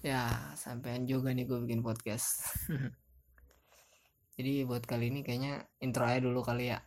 [0.00, 2.40] Ya, sampean juga nih gue bikin podcast.
[4.40, 6.80] Jadi buat kali ini kayaknya intro aja dulu kali ya.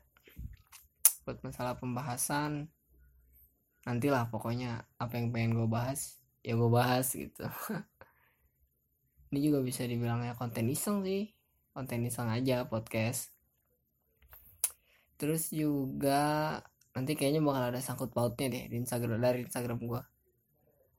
[1.21, 2.73] Buat masalah pembahasan
[3.85, 7.45] nantilah pokoknya apa yang pengen gue bahas ya gue bahas gitu.
[9.29, 11.29] ini juga bisa dibilangnya konten iseng sih.
[11.69, 13.29] Konten iseng aja podcast.
[15.21, 16.57] Terus juga
[16.97, 20.01] nanti kayaknya bakal ada sangkut pautnya deh di Instagram dari Instagram gue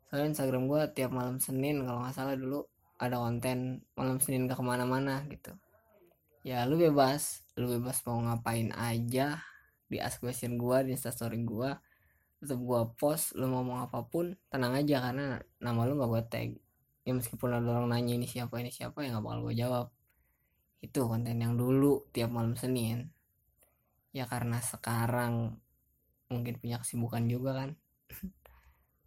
[0.09, 2.65] soalnya Instagram gue tiap malam Senin kalau nggak salah dulu
[2.99, 5.53] ada konten malam Senin gak ke mana-mana gitu.
[6.47, 7.43] Ya lu bebas.
[7.59, 9.43] Lu bebas mau ngapain aja
[9.91, 11.71] di ask question gue di instastory gue
[12.45, 16.23] tetap gue post lu mau ngomong apa pun tenang aja karena nama lu gak gue
[16.29, 16.51] tag.
[17.05, 19.87] Ya meskipun ada orang nanya ini siapa ini siapa ya gak bakal gue jawab.
[20.85, 23.11] Itu konten yang dulu tiap malam Senin.
[24.15, 25.59] Ya karena sekarang
[26.31, 27.71] mungkin punya kesibukan juga kan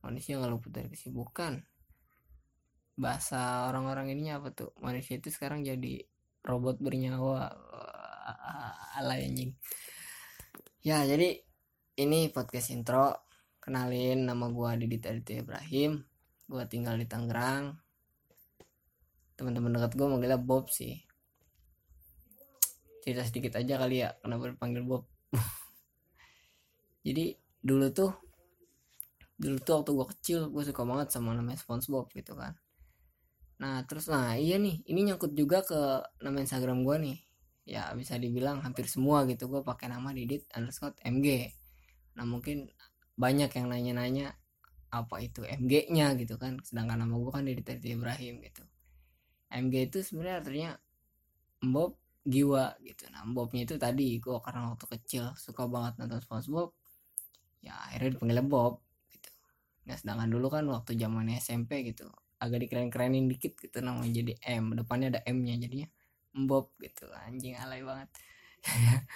[0.02, 1.62] manusia nggak luput dari kesibukan.
[2.98, 4.74] Bahasa orang-orang ininya apa tuh?
[4.82, 6.02] Manusia itu sekarang jadi
[6.46, 7.54] robot bernyawa.
[8.98, 9.54] Alay anjing.
[10.82, 11.42] Ya jadi
[11.98, 13.14] ini podcast intro.
[13.62, 16.02] Kenalin nama gua Didit Aditya Ibrahim.
[16.48, 17.76] Gua tinggal di Tangerang.
[19.36, 20.98] Teman-teman dekat gua manggilnya Bob sih.
[23.04, 25.04] Cerita sedikit aja kali ya kenapa dipanggil Bob.
[27.08, 28.27] Jadi dulu tuh
[29.38, 32.58] dulu tuh waktu gue kecil gue suka banget sama namanya SpongeBob gitu kan.
[33.62, 35.80] Nah terus nah iya nih ini nyangkut juga ke
[36.26, 37.18] nama Instagram gue nih.
[37.68, 41.54] Ya bisa dibilang hampir semua gitu gue pakai nama Didit underscore MG
[42.18, 42.66] nah mungkin
[43.14, 44.34] banyak yang nanya-nanya
[44.90, 48.64] apa itu MG nya gitu kan sedangkan nama gue kan Didit Ibrahim gitu.
[49.54, 50.72] MG itu sebenarnya artinya
[51.62, 53.08] Bob jiwa gitu.
[53.14, 56.76] Nah Bobnya itu tadi gue karena waktu kecil suka banget nonton SpongeBob
[57.64, 58.84] ya akhirnya dipanggil Bob
[59.88, 64.78] Nah sedangkan dulu kan waktu zamannya SMP gitu agak dikeren-kerenin dikit gitu namanya jadi M.
[64.78, 65.90] Depannya ada M nya jadinya
[66.38, 67.10] Bob gitu.
[67.26, 68.10] Anjing alay banget.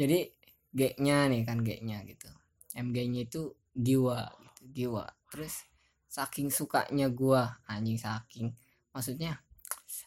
[0.00, 0.32] Jadi
[0.72, 2.30] G nya nih kan G nya gitu.
[2.72, 5.04] MG nya itu jiwa gitu jiwa.
[5.28, 5.66] Terus
[6.08, 8.56] saking sukanya gua anjing saking.
[8.96, 9.44] Maksudnya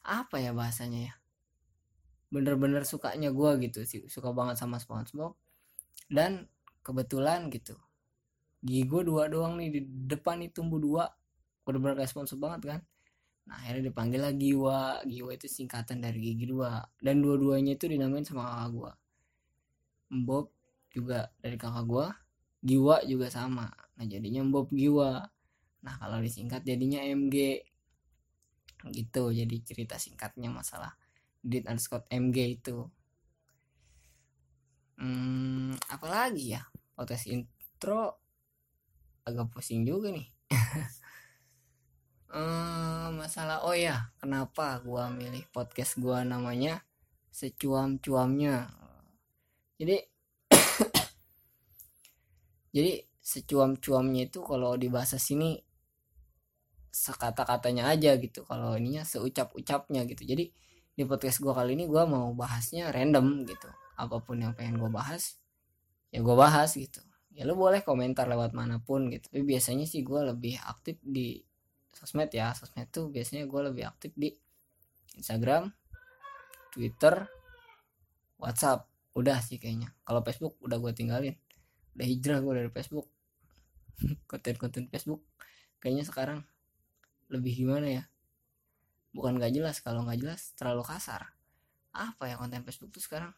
[0.01, 1.13] apa ya bahasanya ya?
[2.33, 5.37] Bener-bener sukanya gua gitu sih suka banget sama SpongeBob.
[6.09, 6.49] Dan
[6.81, 7.77] kebetulan gitu
[8.63, 11.05] gigi gue dua doang nih di depan nih tumbuh dua.
[11.67, 12.79] Bener-bener responsif banget kan.
[13.43, 15.03] Nah akhirnya dipanggil lagi Giwa.
[15.03, 16.79] Giwa itu singkatan dari gigi dua.
[16.99, 18.91] Dan dua-duanya itu dinamain sama kakak gue
[20.23, 20.47] Bob
[20.93, 22.05] juga dari kakak gue
[22.63, 23.67] Giwa juga sama.
[23.99, 25.19] Nah jadinya Bob Giwa.
[25.83, 27.59] Nah kalau disingkat jadinya MG
[28.91, 30.95] gitu jadi cerita singkatnya masalah
[31.43, 32.87] Dit Scott MG itu.
[34.95, 36.63] Hmm, apalagi ya?
[36.95, 38.22] Podcast intro
[39.23, 40.27] agak pusing juga nih.
[42.31, 46.83] Uh, masalah oh ya kenapa gua milih podcast gua namanya
[47.31, 48.67] secuam-cuamnya?
[49.79, 49.97] Jadi
[52.75, 52.91] jadi
[53.23, 55.63] secuam-cuamnya itu kalau di bahasa sini
[56.93, 58.43] sekata-katanya aja gitu.
[58.45, 60.27] Kalau ininya seucap-ucapnya gitu.
[60.27, 60.51] Jadi
[60.93, 63.71] di podcast gua kali ini gua mau bahasnya random gitu.
[63.95, 65.39] Apa pun yang pengen gua bahas
[66.13, 67.01] ya gua bahas gitu
[67.33, 69.25] ya lu boleh komentar lewat mana pun gitu.
[69.33, 71.41] Tapi biasanya sih gue lebih aktif di
[71.89, 72.53] sosmed ya.
[72.53, 74.29] Sosmed tuh biasanya gue lebih aktif di
[75.17, 75.73] Instagram
[76.69, 77.25] Twitter
[78.37, 78.85] WhatsApp.
[79.17, 79.93] Udah sih kayaknya.
[80.05, 81.35] Kalau Facebook udah gue tinggalin.
[81.97, 83.09] Udah hijrah gue dari Facebook.
[84.29, 85.25] Konten-konten Facebook
[85.81, 86.39] kayaknya sekarang
[87.33, 88.03] lebih gimana ya?
[89.13, 89.81] Bukan gak jelas.
[89.81, 91.33] Kalau nggak jelas terlalu kasar.
[91.93, 93.33] Apa ya konten Facebook tuh sekarang?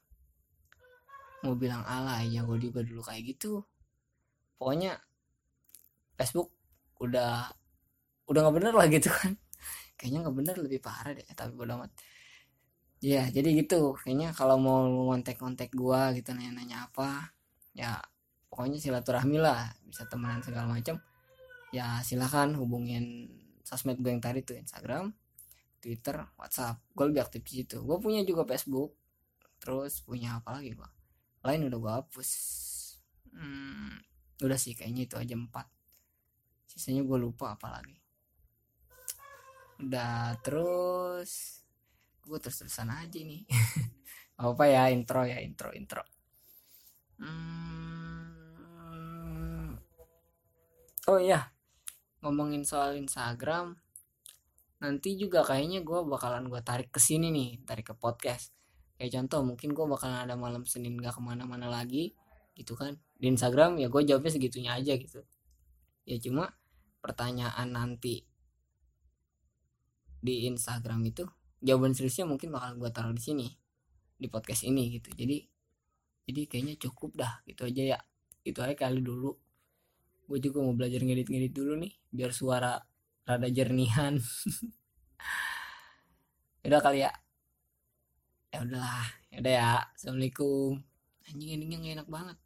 [1.44, 3.67] Mau bilang ala ya gue juga dulu kayak gitu
[4.55, 4.99] pokoknya
[6.16, 6.51] Facebook
[7.03, 7.51] udah
[8.25, 9.35] udah nggak bener lah gitu kan.
[9.99, 11.91] Kayaknya nggak bener lebih parah deh tapi bodo amat.
[13.03, 13.93] Ya jadi gitu.
[13.99, 14.81] Kayaknya kalau mau
[15.13, 17.35] kontak-kontak gua gitu nanya-nanya apa
[17.75, 17.99] ya
[18.49, 19.75] pokoknya silaturahmi lah.
[19.85, 20.97] Bisa temenan segala macam
[21.75, 23.27] ya silahkan hubungin
[23.66, 25.11] sosmed gue yang tadi tuh Instagram
[25.84, 26.79] Twitter WhatsApp.
[26.96, 27.84] Gue lebih aktif di situ.
[27.84, 28.96] Gue punya juga Facebook.
[29.59, 30.90] Terus punya apa lagi gua
[31.46, 32.29] lain udah gue hapus
[34.43, 35.67] udah sih kayaknya itu aja empat.
[36.67, 37.96] Sisanya gue lupa apa lagi.
[39.79, 41.64] Udah terus
[42.26, 43.46] gue terus terusan aja nih.
[44.35, 46.03] Apa ya intro ya intro intro.
[47.16, 47.55] Hmm.
[51.08, 51.47] oh iya
[52.20, 53.79] ngomongin soal Instagram
[54.84, 58.52] nanti juga kayaknya gue bakalan gue tarik ke sini nih tarik ke podcast.
[58.99, 62.11] Kayak contoh mungkin gue bakalan ada malam Senin gak ke mana-mana lagi
[62.55, 65.23] gitu kan di Instagram ya gue jawabnya segitunya aja gitu.
[66.06, 66.52] Ya cuma
[67.00, 68.28] pertanyaan nanti
[70.20, 71.23] di Instagram itu
[71.62, 73.47] jawaban seriusnya mungkin bakal gue taruh di sini
[74.20, 75.16] di podcast ini gitu.
[75.16, 75.38] Jadi
[76.26, 78.00] jadi kayaknya cukup dah gitu aja ya.
[78.46, 79.32] Itu aja kali dulu.
[80.26, 82.82] Gue juga mau belajar ngedit-ngedit dulu nih biar suara
[83.23, 84.20] rada jernihan.
[86.66, 87.14] Udah kali ya.
[88.50, 89.72] Ya udahlah ya udah ya.
[89.94, 90.82] Assalamualaikum.
[91.28, 92.38] Anjing endingnya enak banget